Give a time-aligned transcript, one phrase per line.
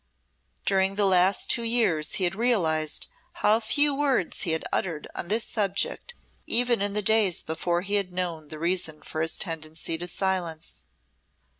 [0.65, 5.27] During the last two years he had realised how few words he had uttered on
[5.27, 6.15] this subject
[6.47, 10.85] even in the days before he had known the reason for his tendency to silence.